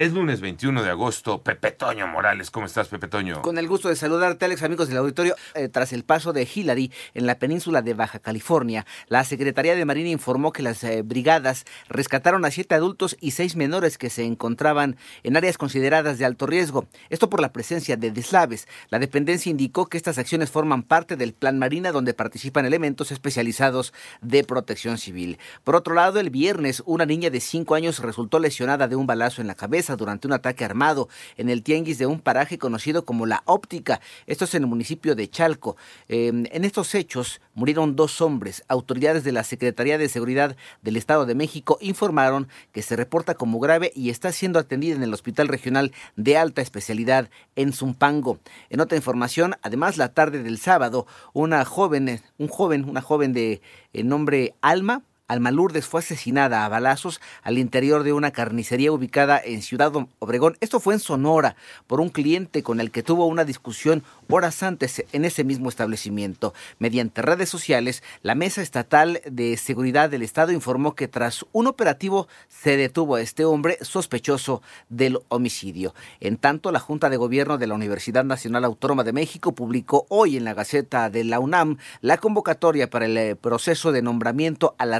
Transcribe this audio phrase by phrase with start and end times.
[0.00, 1.42] Es lunes 21 de agosto.
[1.42, 3.42] Pepe Toño Morales, ¿cómo estás, Pepe Toño?
[3.42, 5.34] Con el gusto de saludarte, Alex, amigos del auditorio.
[5.52, 9.84] Eh, tras el paso de Hillary en la península de Baja California, la Secretaría de
[9.84, 14.24] Marina informó que las eh, brigadas rescataron a siete adultos y seis menores que se
[14.24, 16.86] encontraban en áreas consideradas de alto riesgo.
[17.10, 18.68] Esto por la presencia de deslaves.
[18.88, 23.92] La dependencia indicó que estas acciones forman parte del Plan Marina, donde participan elementos especializados
[24.22, 25.38] de protección civil.
[25.62, 29.42] Por otro lado, el viernes, una niña de cinco años resultó lesionada de un balazo
[29.42, 33.26] en la cabeza durante un ataque armado en el tianguis de un paraje conocido como
[33.26, 34.00] La Óptica.
[34.26, 35.76] Esto es en el municipio de Chalco.
[36.08, 38.64] Em, en estos hechos murieron dos hombres.
[38.68, 43.60] Autoridades de la Secretaría de Seguridad del Estado de México informaron que se reporta como
[43.60, 48.38] grave y está siendo atendida en el Hospital Regional de Alta Especialidad en Zumpango.
[48.68, 53.60] En otra información, además la tarde del sábado, una joven, un joven, una joven de
[53.92, 59.40] eh, nombre Alma, Alma Lourdes fue asesinada a balazos al interior de una carnicería ubicada
[59.42, 60.56] en Ciudad Obregón.
[60.60, 61.54] Esto fue en Sonora
[61.86, 66.54] por un cliente con el que tuvo una discusión horas antes en ese mismo establecimiento.
[66.78, 72.28] Mediante redes sociales, la Mesa Estatal de Seguridad del Estado informó que tras un operativo
[72.48, 75.94] se detuvo a este hombre sospechoso del homicidio.
[76.20, 80.36] En tanto, la Junta de Gobierno de la Universidad Nacional Autónoma de México publicó hoy
[80.36, 84.86] en la Gaceta de la UNAM la convocatoria para el eh, proceso de nombramiento a
[84.86, 84.98] la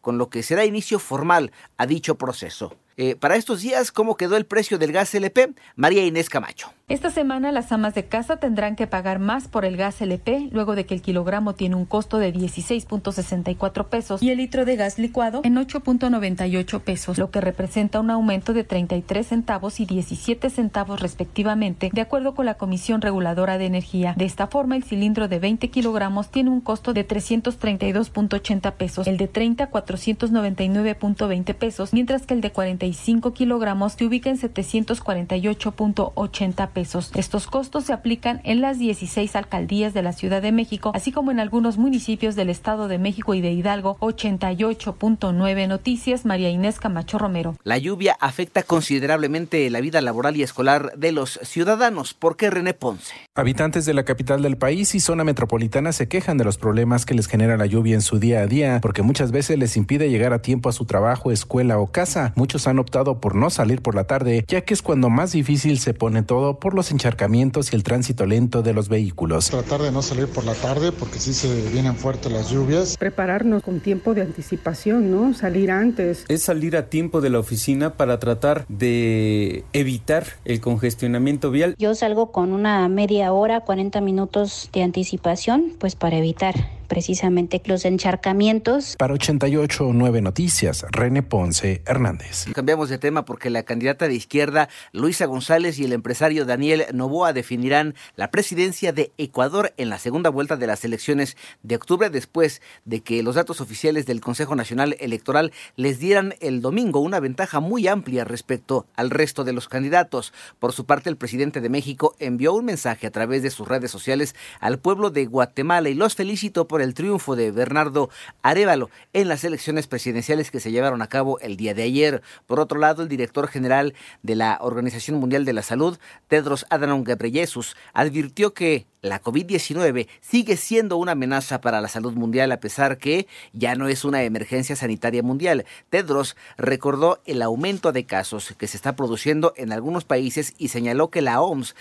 [0.00, 2.74] con lo que será inicio formal a dicho proceso.
[2.96, 5.54] Eh, para estos días, ¿cómo quedó el precio del gas LP?
[5.76, 6.77] María Inés Camacho.
[6.88, 10.74] Esta semana las amas de casa tendrán que pagar más por el gas LP luego
[10.74, 14.98] de que el kilogramo tiene un costo de 16.64 pesos y el litro de gas
[14.98, 21.02] licuado en 8.98 pesos, lo que representa un aumento de 33 centavos y 17 centavos
[21.02, 24.14] respectivamente, de acuerdo con la Comisión Reguladora de Energía.
[24.16, 29.18] De esta forma, el cilindro de 20 kilogramos tiene un costo de 332.80 pesos, el
[29.18, 32.86] de 30 499.20 pesos, mientras que el de 40
[33.34, 36.77] kilogramos se ubica en 748.80 pesos.
[36.78, 41.30] Estos costos se aplican en las 16 alcaldías de la Ciudad de México, así como
[41.30, 43.96] en algunos municipios del Estado de México y de Hidalgo.
[44.00, 47.56] 88.9 Noticias, María Inés Camacho Romero.
[47.64, 52.14] La lluvia afecta considerablemente la vida laboral y escolar de los ciudadanos.
[52.14, 53.14] ¿Por qué René Ponce?
[53.34, 57.14] Habitantes de la capital del país y zona metropolitana se quejan de los problemas que
[57.14, 60.32] les genera la lluvia en su día a día, porque muchas veces les impide llegar
[60.32, 62.32] a tiempo a su trabajo, escuela o casa.
[62.36, 65.78] Muchos han optado por no salir por la tarde, ya que es cuando más difícil
[65.78, 69.50] se pone todo por los encharcamientos y el tránsito lento de los vehículos.
[69.50, 72.96] Tratar de no salir por la tarde porque sí se vienen fuertes las lluvias.
[72.96, 75.34] Prepararnos con tiempo de anticipación, ¿no?
[75.34, 76.24] Salir antes.
[76.28, 81.74] Es salir a tiempo de la oficina para tratar de evitar el congestionamiento vial.
[81.78, 87.84] Yo salgo con una media hora, 40 minutos de anticipación, pues para evitar precisamente los
[87.84, 88.96] encharcamientos.
[88.98, 92.46] Para 88.9 Noticias, René Ponce Hernández.
[92.54, 97.32] Cambiamos de tema porque la candidata de izquierda Luisa González y el empresario Daniel Novoa
[97.32, 102.62] definirán la presidencia de Ecuador en la segunda vuelta de las elecciones de octubre después
[102.84, 107.60] de que los datos oficiales del Consejo Nacional Electoral les dieran el domingo una ventaja
[107.60, 110.32] muy amplia respecto al resto de los candidatos.
[110.58, 113.90] Por su parte, el presidente de México envió un mensaje a través de sus redes
[113.90, 118.10] sociales al pueblo de Guatemala y los felicitó por el triunfo de Bernardo
[118.42, 122.22] Arevalo en las elecciones presidenciales que se llevaron a cabo el día de ayer.
[122.46, 127.04] Por otro lado, el director general de la Organización Mundial de la Salud, Tedros Adhanom
[127.04, 132.98] Ghebreyesus, advirtió que la COVID-19 sigue siendo una amenaza para la salud mundial a pesar
[132.98, 135.64] que ya no es una emergencia sanitaria mundial.
[135.88, 141.10] Tedros recordó el aumento de casos que se está produciendo en algunos países y señaló
[141.10, 141.76] que la OMS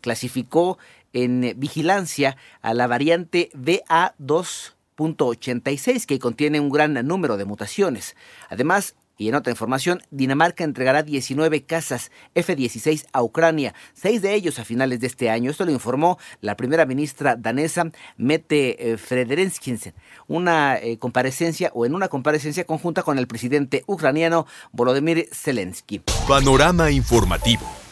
[0.00, 0.78] clasificó
[1.12, 8.16] en vigilancia a la variante BA2.86 que contiene un gran número de mutaciones.
[8.48, 14.60] Además, y en otra información, Dinamarca entregará 19 casas F-16 a Ucrania, seis de ellos
[14.60, 15.50] a finales de este año.
[15.50, 19.92] Esto lo informó la primera ministra danesa Mette eh, Frederiksen,
[20.28, 26.00] una eh, comparecencia o en una comparecencia conjunta con el presidente ucraniano Volodymyr Zelensky.
[26.28, 27.87] Panorama informativo.